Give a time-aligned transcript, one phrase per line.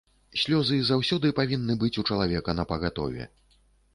[0.43, 3.29] Слёзы заўсёды павінны быць у чалавека напагатове.